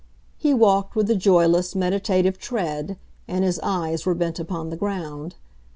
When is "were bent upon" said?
4.03-4.71